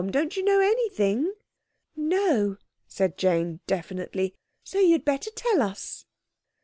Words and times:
Don't 0.09 0.35
you 0.35 0.43
know 0.43 0.59
anything?" 0.59 1.31
"No," 1.95 2.57
said 2.87 3.19
Jane 3.19 3.59
definitely; 3.67 4.33
"so 4.63 4.79
you'd 4.79 5.05
better 5.05 5.29
tell 5.29 5.61
us." 5.61 6.07